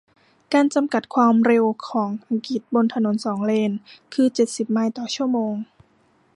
[0.53, 3.71] การ จำกัด ความเร็วของอังกฤษบนถนนสองเลน
[4.13, 5.53] คือเจ็ดสิบไมล์ต่อชั่วโมง